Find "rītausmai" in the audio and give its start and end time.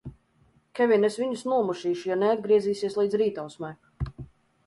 3.23-3.73